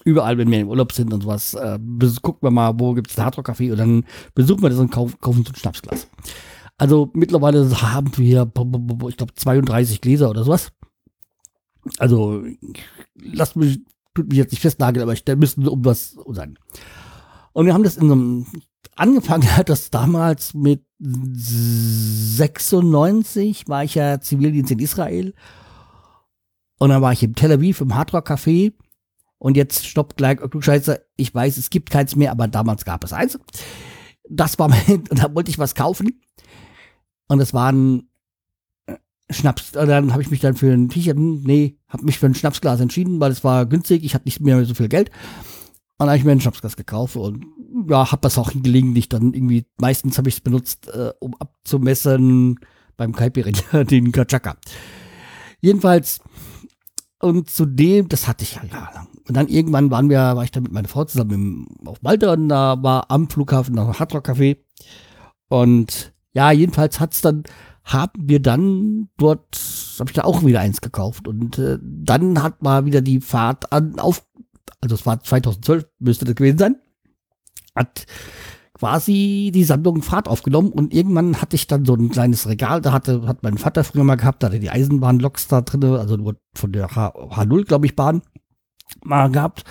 überall, 0.04 0.38
wenn 0.38 0.50
wir 0.50 0.60
im 0.60 0.68
Urlaub 0.68 0.92
sind 0.92 1.12
und 1.12 1.22
sowas, 1.22 1.54
äh, 1.54 1.78
gucken 2.22 2.46
wir 2.46 2.50
mal, 2.50 2.72
wo 2.78 2.94
gibt 2.94 3.10
es 3.10 3.18
ein 3.18 3.24
Hard 3.24 3.38
Rock 3.38 3.50
Café 3.50 3.72
und 3.72 3.78
dann 3.78 4.04
besuchen 4.34 4.62
wir 4.62 4.70
das 4.70 4.78
und 4.78 4.90
kaufen, 4.90 5.18
kaufen 5.20 5.44
so 5.44 5.50
ein 5.50 5.56
Schnapsglas. 5.56 6.08
Also 6.78 7.10
mittlerweile 7.14 7.68
haben 7.82 8.16
wir, 8.16 8.50
ich 9.08 9.16
glaube, 9.16 9.34
32 9.34 10.00
Gläser 10.00 10.30
oder 10.30 10.44
sowas. 10.44 10.72
Also, 11.98 12.44
lasst 13.14 13.56
mich, 13.56 13.80
tut 14.14 14.28
mich 14.28 14.38
jetzt 14.38 14.52
nicht 14.52 14.60
festnageln, 14.60 15.02
aber 15.02 15.12
ich, 15.12 15.24
da 15.24 15.36
müssen 15.36 15.66
um 15.66 15.84
was 15.84 16.16
sein. 16.28 16.58
Und 17.52 17.66
wir 17.66 17.74
haben 17.74 17.82
das 17.82 17.96
in 17.96 18.08
so 18.08 18.14
einem, 18.14 18.46
angefangen 18.96 19.56
hat 19.56 19.68
das 19.68 19.90
damals 19.90 20.54
mit 20.54 20.84
96, 21.00 23.68
war 23.68 23.84
ich 23.84 23.94
ja 23.94 24.20
Zivildienst 24.20 24.70
in 24.70 24.78
Israel. 24.78 25.34
Und 26.78 26.90
dann 26.90 27.02
war 27.02 27.12
ich 27.12 27.22
im 27.22 27.34
Tel 27.34 27.52
Aviv 27.52 27.80
im 27.80 27.94
Hardrock 27.94 28.28
Café. 28.28 28.72
Und 29.38 29.56
jetzt 29.56 29.86
stoppt 29.86 30.16
gleich, 30.16 30.40
oh, 30.42 30.46
du 30.46 30.60
Scheiße, 30.60 31.04
ich 31.16 31.34
weiß, 31.34 31.56
es 31.56 31.70
gibt 31.70 31.90
keins 31.90 32.14
mehr, 32.14 32.30
aber 32.30 32.46
damals 32.48 32.84
gab 32.84 33.02
es 33.02 33.12
eins. 33.12 33.38
Das 34.28 34.58
war 34.58 34.68
mein, 34.68 35.04
und 35.10 35.18
da 35.22 35.34
wollte 35.34 35.50
ich 35.50 35.58
was 35.58 35.74
kaufen. 35.74 36.20
Und 37.28 37.40
es 37.40 37.52
waren 37.52 38.08
Schnaps. 39.32 39.72
Dann 39.72 40.12
habe 40.12 40.22
ich 40.22 40.30
mich 40.30 40.40
dann 40.40 40.56
für 40.56 40.72
ein 40.72 40.88
T-Shirt, 40.88 41.18
nee, 41.18 41.78
habe 41.88 42.04
mich 42.04 42.18
für 42.18 42.26
ein 42.26 42.34
Schnapsglas 42.34 42.80
entschieden, 42.80 43.20
weil 43.20 43.32
es 43.32 43.44
war 43.44 43.66
günstig. 43.66 44.04
Ich 44.04 44.14
hatte 44.14 44.24
nicht 44.26 44.40
mehr 44.40 44.64
so 44.64 44.74
viel 44.74 44.88
Geld. 44.88 45.10
Und 45.10 46.06
dann 46.06 46.08
habe 46.08 46.18
ich 46.18 46.24
mir 46.24 46.32
ein 46.32 46.40
Schnapsglas 46.40 46.76
gekauft 46.76 47.16
und 47.16 47.44
ja, 47.88 48.10
habe 48.10 48.22
das 48.22 48.38
auch 48.38 48.52
gelegentlich 48.52 49.08
dann 49.08 49.34
irgendwie, 49.34 49.66
meistens 49.78 50.18
habe 50.18 50.28
ich 50.28 50.36
es 50.36 50.40
benutzt, 50.40 50.88
äh, 50.88 51.12
um 51.20 51.34
abzumessen 51.38 52.58
beim 52.96 53.12
Kaipirinha, 53.12 53.84
den 53.90 54.12
Kachaka. 54.12 54.56
Jedenfalls, 55.60 56.20
und 57.20 57.48
zudem, 57.48 58.08
das 58.08 58.26
hatte 58.26 58.42
ich 58.42 58.56
ja 58.56 58.64
jahrelang. 58.64 59.06
Und 59.28 59.36
dann 59.36 59.46
irgendwann 59.46 59.90
waren 59.92 60.10
wir, 60.10 60.18
war 60.18 60.42
ich 60.42 60.50
da 60.50 60.60
mit 60.60 60.72
meiner 60.72 60.88
Frau 60.88 61.04
zusammen 61.04 61.30
im, 61.30 61.86
auf 61.86 62.02
Malta 62.02 62.32
und 62.32 62.48
da 62.48 62.82
war 62.82 63.10
am 63.10 63.30
Flughafen 63.30 63.76
noch 63.76 63.86
ein 63.86 63.98
Hardrock 63.98 64.28
Café. 64.28 64.58
Und 65.48 66.12
ja, 66.32 66.50
jedenfalls 66.50 66.98
hat's 66.98 67.20
dann, 67.20 67.44
haben 67.84 68.28
wir 68.28 68.40
dann 68.40 69.08
dort, 69.16 69.60
habe 69.98 70.10
ich 70.10 70.14
da 70.14 70.22
auch 70.24 70.44
wieder 70.44 70.60
eins 70.60 70.80
gekauft. 70.80 71.26
Und 71.26 71.58
äh, 71.58 71.78
dann 71.82 72.42
hat 72.42 72.62
mal 72.62 72.84
wieder 72.84 73.00
die 73.00 73.20
Fahrt 73.20 73.72
an, 73.72 73.98
auf, 73.98 74.24
also 74.80 74.94
es 74.94 75.06
war 75.06 75.22
2012, 75.22 75.86
müsste 75.98 76.24
das 76.24 76.34
gewesen 76.34 76.58
sein, 76.58 76.76
hat 77.74 78.06
quasi 78.74 79.52
die 79.54 79.64
Sammlung 79.64 80.02
Fahrt 80.02 80.26
aufgenommen 80.28 80.72
und 80.72 80.92
irgendwann 80.92 81.40
hatte 81.40 81.54
ich 81.54 81.68
dann 81.68 81.84
so 81.84 81.94
ein 81.94 82.10
kleines 82.10 82.48
Regal, 82.48 82.80
da 82.80 82.92
hatte, 82.92 83.28
hat 83.28 83.42
mein 83.42 83.58
Vater 83.58 83.84
früher 83.84 84.02
mal 84.02 84.16
gehabt, 84.16 84.42
da 84.42 84.48
hatte 84.48 84.58
die 84.58 84.70
Eisenbahnloks 84.70 85.46
da 85.46 85.60
drin, 85.60 85.84
also 85.84 86.16
nur 86.16 86.36
von 86.54 86.72
der 86.72 86.88
H, 86.94 87.14
H0, 87.14 87.64
glaube 87.64 87.86
ich, 87.86 87.94
Bahn 87.94 88.22
mal 89.04 89.30
gehabt. 89.30 89.64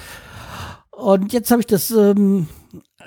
Und 0.91 1.33
jetzt 1.33 1.51
habe 1.51 1.61
ich 1.61 1.67
das 1.67 1.91
ähm, 1.91 2.47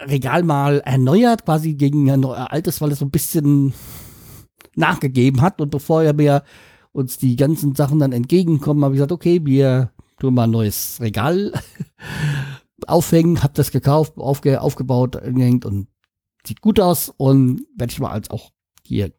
Regal 0.06 0.42
mal 0.42 0.80
erneuert, 0.80 1.44
quasi 1.44 1.74
gegen 1.74 2.10
ein 2.10 2.24
altes, 2.24 2.80
weil 2.80 2.92
es 2.92 2.98
so 2.98 3.04
ein 3.04 3.10
bisschen 3.10 3.72
nachgegeben 4.76 5.40
hat. 5.40 5.60
Und 5.60 5.70
bevor 5.70 6.02
er 6.02 6.12
mir 6.12 6.42
uns 6.92 7.18
die 7.18 7.36
ganzen 7.36 7.74
Sachen 7.74 7.98
dann 7.98 8.12
entgegenkommen, 8.12 8.84
habe 8.84 8.94
ich 8.94 8.98
gesagt, 8.98 9.12
okay, 9.12 9.40
wir 9.44 9.90
tun 10.18 10.34
mal 10.34 10.44
ein 10.44 10.50
neues 10.50 10.98
Regal 11.00 11.52
aufhängen, 12.86 13.42
hab 13.42 13.54
das 13.54 13.70
gekauft, 13.70 14.16
aufge, 14.16 14.60
aufgebaut, 14.60 15.12
gehängt 15.22 15.64
und 15.64 15.88
sieht 16.46 16.60
gut 16.60 16.78
aus 16.80 17.12
und 17.16 17.66
werde 17.76 17.92
ich 17.92 18.00
mal 18.00 18.10
als 18.10 18.30
auch 18.30 18.52
hier 18.84 19.12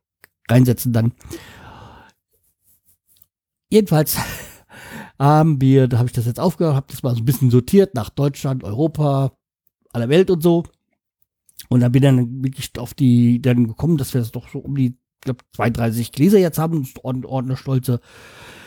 reinsetzen 0.49 0.93
dann. 0.93 1.13
Jedenfalls 3.69 4.17
haben 5.19 5.59
wir, 5.59 5.87
da 5.87 5.97
habe 5.97 6.07
ich 6.07 6.13
das 6.13 6.25
jetzt 6.25 6.39
aufgehört, 6.39 6.75
habe 6.75 6.87
das 6.89 7.03
mal 7.03 7.15
so 7.15 7.21
ein 7.21 7.25
bisschen 7.25 7.51
sortiert 7.51 7.95
nach 7.95 8.09
Deutschland, 8.09 8.63
Europa, 8.63 9.31
aller 9.91 10.09
Welt 10.09 10.29
und 10.29 10.41
so. 10.41 10.63
Und 11.69 11.79
dann 11.79 11.91
bin 11.91 12.03
dann 12.03 12.43
wirklich 12.43 12.71
auf 12.77 12.93
die, 12.93 13.41
dann 13.41 13.67
gekommen, 13.67 13.97
dass 13.97 14.13
wir 14.13 14.21
das 14.21 14.31
doch 14.31 14.49
so 14.49 14.59
um 14.59 14.75
die, 14.75 14.97
glaube, 15.25 15.43
32 15.55 16.11
Gläser 16.11 16.39
jetzt 16.39 16.57
haben, 16.57 16.87
ordentlich 17.03 17.59
stolze 17.59 17.99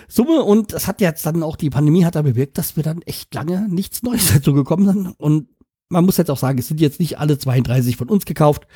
Summe. 0.09 0.43
Und 0.43 0.73
das 0.73 0.87
hat 0.87 1.01
jetzt 1.01 1.25
dann 1.25 1.43
auch, 1.43 1.57
die 1.57 1.71
Pandemie 1.71 2.05
hat 2.05 2.15
da 2.15 2.23
bewirkt, 2.23 2.59
dass 2.59 2.77
wir 2.77 2.83
dann 2.83 3.03
echt 3.03 3.35
lange 3.35 3.69
nichts 3.69 4.03
Neues 4.03 4.33
dazu 4.35 4.53
gekommen 4.53 4.87
sind. 4.87 5.15
Und 5.19 5.49
man 5.89 6.05
muss 6.05 6.17
jetzt 6.17 6.31
auch 6.31 6.39
sagen, 6.39 6.59
es 6.59 6.69
sind 6.69 6.81
jetzt 6.81 7.01
nicht 7.01 7.19
alle 7.19 7.39
32 7.39 7.97
von 7.97 8.09
uns 8.09 8.25
gekauft. 8.25 8.67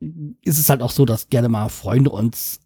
Ist 0.00 0.58
es 0.58 0.68
halt 0.68 0.82
auch 0.82 0.90
so, 0.90 1.04
dass 1.04 1.28
gerne 1.28 1.48
mal 1.48 1.68
Freunde 1.68 2.10
uns 2.10 2.60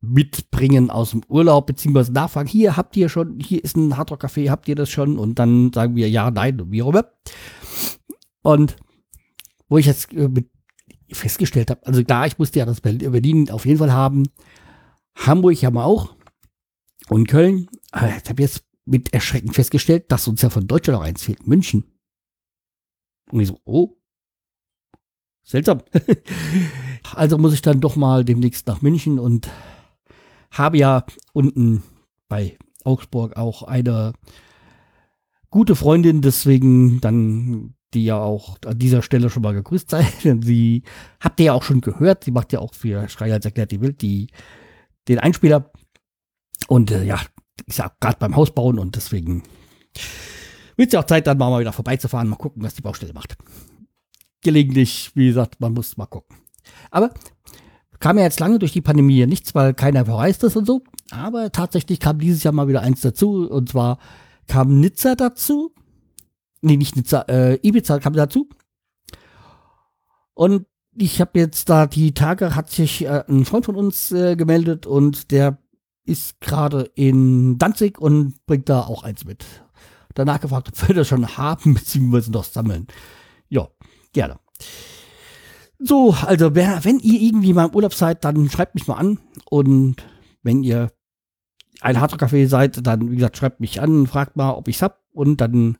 mitbringen 0.00 0.90
aus 0.90 1.10
dem 1.10 1.22
Urlaub, 1.28 1.66
beziehungsweise 1.66 2.12
nachfragen, 2.12 2.48
hier 2.48 2.76
habt 2.76 2.96
ihr 2.96 3.08
schon, 3.08 3.40
hier 3.40 3.64
ist 3.64 3.76
ein 3.76 3.96
Hardrock 3.96 4.24
Café, 4.24 4.50
habt 4.50 4.68
ihr 4.68 4.74
das 4.74 4.90
schon? 4.90 5.18
Und 5.18 5.38
dann 5.38 5.72
sagen 5.72 5.96
wir 5.96 6.08
ja, 6.08 6.30
nein, 6.30 6.60
wie 6.70 6.82
auch 6.82 6.90
immer. 6.90 7.06
Und 8.42 8.76
wo 9.68 9.78
ich 9.78 9.86
jetzt 9.86 10.12
äh, 10.12 10.28
festgestellt 11.10 11.70
habe, 11.70 11.86
also 11.86 12.02
klar, 12.02 12.26
ich 12.26 12.38
musste 12.38 12.58
ja 12.58 12.66
das 12.66 12.80
Berlin 12.80 13.50
auf 13.50 13.66
jeden 13.66 13.78
Fall 13.78 13.92
haben, 13.92 14.24
Hamburg 15.16 15.56
haben 15.62 15.74
wir 15.74 15.84
auch 15.84 16.14
und 17.08 17.28
Köln. 17.28 17.68
Aber 17.92 18.08
ich 18.08 18.28
habe 18.28 18.42
jetzt 18.42 18.64
mit 18.84 19.12
Erschrecken 19.12 19.52
festgestellt, 19.52 20.10
dass 20.12 20.28
uns 20.28 20.42
ja 20.42 20.50
von 20.50 20.66
Deutschland 20.66 20.98
noch 20.98 21.06
eins 21.06 21.22
fehlt, 21.22 21.46
München. 21.46 21.84
Und 23.30 23.40
ich 23.40 23.48
so, 23.48 23.60
oh, 23.64 23.96
seltsam. 25.42 25.82
also 27.14 27.38
muss 27.38 27.54
ich 27.54 27.62
dann 27.62 27.80
doch 27.80 27.96
mal 27.96 28.24
demnächst 28.24 28.66
nach 28.66 28.82
München 28.82 29.18
und 29.18 29.48
habe 30.50 30.78
ja 30.78 31.04
unten 31.32 31.82
bei 32.28 32.58
Augsburg 32.84 33.36
auch 33.36 33.62
eine 33.62 34.12
gute 35.50 35.74
Freundin, 35.74 36.20
deswegen 36.20 37.00
dann 37.00 37.75
die 37.96 38.04
ja 38.04 38.18
auch 38.18 38.58
an 38.66 38.78
dieser 38.78 39.02
Stelle 39.02 39.30
schon 39.30 39.42
mal 39.42 39.54
gegrüßt 39.54 39.90
sei. 39.90 40.04
sie 40.40 40.82
habt 41.20 41.40
ihr 41.40 41.46
ja 41.46 41.52
auch 41.54 41.62
schon 41.62 41.80
gehört, 41.80 42.24
sie 42.24 42.30
macht 42.30 42.52
ja 42.52 42.60
auch 42.60 42.74
für 42.74 43.08
Schreihals 43.08 43.44
erklärt 43.44 43.72
die 43.72 43.80
Welt 43.80 44.02
die, 44.02 44.28
den 45.08 45.18
Einspieler. 45.18 45.72
Und 46.68 46.90
äh, 46.90 47.04
ja, 47.04 47.20
ist 47.66 47.78
ja 47.78 47.90
gerade 48.00 48.18
beim 48.18 48.36
Hausbauen 48.36 48.78
und 48.78 48.96
deswegen 48.96 49.42
wird 50.76 50.88
es 50.88 50.92
ja 50.92 51.00
auch 51.00 51.06
Zeit, 51.06 51.26
dann 51.26 51.38
mal 51.38 51.58
wieder 51.58 51.72
vorbeizufahren, 51.72 52.28
mal 52.28 52.36
gucken, 52.36 52.62
was 52.62 52.74
die 52.74 52.82
Baustelle 52.82 53.14
macht. 53.14 53.36
Gelegentlich, 54.42 55.10
wie 55.14 55.26
gesagt, 55.26 55.60
man 55.60 55.72
muss 55.72 55.96
mal 55.96 56.06
gucken. 56.06 56.36
Aber 56.90 57.10
kam 57.98 58.18
ja 58.18 58.24
jetzt 58.24 58.40
lange 58.40 58.58
durch 58.58 58.72
die 58.72 58.82
Pandemie 58.82 59.24
nichts, 59.26 59.54
weil 59.54 59.72
keiner 59.72 60.04
verreist 60.04 60.44
ist 60.44 60.56
und 60.56 60.66
so. 60.66 60.82
Aber 61.10 61.50
tatsächlich 61.50 61.98
kam 61.98 62.18
dieses 62.18 62.42
Jahr 62.42 62.52
mal 62.52 62.68
wieder 62.68 62.82
eins 62.82 63.00
dazu. 63.00 63.48
Und 63.48 63.70
zwar 63.70 63.98
kam 64.46 64.80
Nizza 64.80 65.14
dazu. 65.14 65.72
Nee, 66.66 66.76
nicht 66.76 66.96
Nizza, 66.96 67.20
äh, 67.28 67.60
Ibiza 67.62 68.00
kam 68.00 68.14
dazu. 68.14 68.48
Und 70.34 70.66
ich 70.96 71.20
habe 71.20 71.38
jetzt 71.38 71.68
da 71.68 71.86
die 71.86 72.12
Tage, 72.12 72.56
hat 72.56 72.70
sich 72.70 73.04
äh, 73.04 73.22
ein 73.28 73.44
Freund 73.44 73.66
von 73.66 73.76
uns 73.76 74.10
äh, 74.10 74.34
gemeldet 74.34 74.84
und 74.84 75.30
der 75.30 75.58
ist 76.04 76.40
gerade 76.40 76.90
in 76.96 77.56
Danzig 77.56 78.00
und 78.00 78.44
bringt 78.46 78.68
da 78.68 78.80
auch 78.80 79.04
eins 79.04 79.24
mit. 79.24 79.44
Danach 80.14 80.40
gefragt, 80.40 80.68
ob 80.68 80.88
wir 80.88 80.96
das 80.96 81.06
schon 81.06 81.36
haben, 81.36 81.74
beziehungsweise 81.74 82.32
noch 82.32 82.42
sammeln. 82.42 82.88
Ja, 83.48 83.68
gerne. 84.12 84.40
So, 85.78 86.16
also 86.20 86.56
wer, 86.56 86.84
wenn 86.84 86.98
ihr 86.98 87.20
irgendwie 87.20 87.52
mal 87.52 87.68
im 87.68 87.74
Urlaub 87.76 87.94
seid, 87.94 88.24
dann 88.24 88.50
schreibt 88.50 88.74
mich 88.74 88.88
mal 88.88 88.94
an. 88.94 89.20
Und 89.48 90.04
wenn 90.42 90.64
ihr 90.64 90.90
ein 91.80 92.00
Hardrock-Café 92.00 92.48
seid, 92.48 92.84
dann, 92.84 93.12
wie 93.12 93.16
gesagt, 93.16 93.36
schreibt 93.36 93.60
mich 93.60 93.80
an, 93.80 94.08
fragt 94.08 94.34
mal, 94.34 94.50
ob 94.50 94.66
ich's 94.66 94.82
hab. 94.82 95.04
Und 95.12 95.40
dann, 95.40 95.78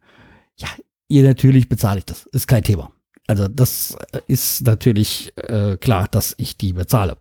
ja, 0.59 0.69
ihr 1.09 1.23
natürlich 1.23 1.69
bezahle 1.69 1.99
ich 1.99 2.05
das. 2.05 2.27
Ist 2.27 2.49
kein 2.49 2.63
Thema. 2.63 2.91
Also 3.27 3.49
das 3.49 3.97
ist 4.29 4.67
natürlich 4.67 5.33
äh, 5.37 5.77
klar, 5.77 6.09
dass 6.09 6.35
ich 6.39 6.57
die 6.57 6.73
bezahle. 6.73 7.17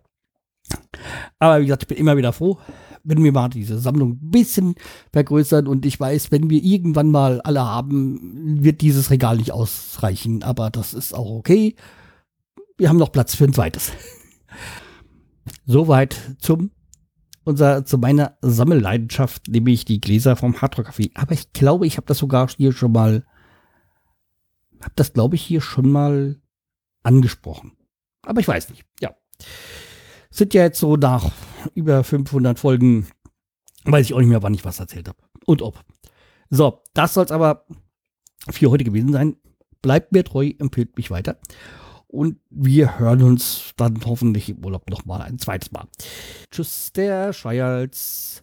Aber 1.38 1.60
wie 1.60 1.66
gesagt, 1.66 1.82
ich 1.82 1.88
bin 1.88 1.98
immer 1.98 2.16
wieder 2.16 2.32
froh, 2.32 2.58
wenn 3.04 3.22
wir 3.22 3.32
mal 3.32 3.48
diese 3.48 3.78
Sammlung 3.78 4.12
ein 4.12 4.30
bisschen 4.30 4.74
vergrößern 5.12 5.66
und 5.68 5.86
ich 5.86 5.98
weiß, 5.98 6.32
wenn 6.32 6.50
wir 6.50 6.62
irgendwann 6.62 7.10
mal 7.10 7.40
alle 7.42 7.64
haben, 7.64 8.64
wird 8.64 8.80
dieses 8.80 9.10
Regal 9.10 9.36
nicht 9.36 9.52
ausreichen, 9.52 10.42
aber 10.42 10.70
das 10.70 10.92
ist 10.92 11.14
auch 11.14 11.30
okay. 11.30 11.76
Wir 12.78 12.88
haben 12.88 12.98
noch 12.98 13.12
Platz 13.12 13.34
für 13.36 13.44
ein 13.44 13.52
zweites. 13.52 13.92
Soweit 15.66 16.16
zum 16.38 16.70
unser, 17.46 17.84
zu 17.84 17.96
meiner 17.96 18.36
Sammelleidenschaft, 18.42 19.46
nämlich 19.48 19.84
die 19.84 20.00
Gläser 20.00 20.34
vom 20.34 20.60
Hardrock 20.60 20.88
Café. 20.88 21.12
Aber 21.14 21.32
ich 21.32 21.52
glaube, 21.52 21.86
ich 21.86 21.96
habe 21.96 22.06
das 22.06 22.18
sogar 22.18 22.48
hier 22.48 22.72
schon 22.72 22.90
mal, 22.90 23.24
habe 24.80 24.92
das 24.96 25.12
glaube 25.12 25.36
ich 25.36 25.42
hier 25.42 25.60
schon 25.60 25.90
mal 25.90 26.40
angesprochen. 27.04 27.72
Aber 28.22 28.40
ich 28.40 28.48
weiß 28.48 28.68
nicht. 28.70 28.84
Ja. 29.00 29.14
Sind 30.28 30.54
ja 30.54 30.64
jetzt 30.64 30.80
so 30.80 30.96
nach 30.96 31.30
über 31.74 32.02
500 32.02 32.58
Folgen, 32.58 33.06
weiß 33.84 34.06
ich 34.06 34.14
auch 34.14 34.18
nicht 34.18 34.28
mehr, 34.28 34.42
wann 34.42 34.54
ich 34.54 34.64
was 34.64 34.80
erzählt 34.80 35.06
habe. 35.06 35.18
Und 35.46 35.62
ob. 35.62 35.84
So, 36.50 36.82
das 36.94 37.14
soll 37.14 37.26
es 37.26 37.30
aber 37.30 37.64
für 38.50 38.72
heute 38.72 38.82
gewesen 38.82 39.12
sein. 39.12 39.36
Bleibt 39.82 40.10
mir 40.10 40.24
treu, 40.24 40.52
empfiehlt 40.58 40.96
mich 40.96 41.12
weiter. 41.12 41.38
Und 42.16 42.38
wir 42.48 42.98
hören 42.98 43.22
uns 43.22 43.72
dann 43.76 44.00
hoffentlich 44.06 44.48
im 44.48 44.64
Urlaub 44.64 44.88
nochmal 44.88 45.20
ein 45.20 45.38
zweites 45.38 45.70
Mal. 45.70 45.84
Tschüss, 46.50 46.90
der 46.94 47.34
Schreihals. 47.34 48.40